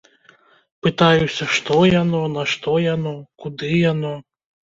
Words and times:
Пытаюся, 0.87 1.47
што 1.57 1.77
яно, 2.01 2.23
нашто 2.39 2.75
яно, 2.95 3.13
куды 3.45 3.71
яно. 3.93 4.13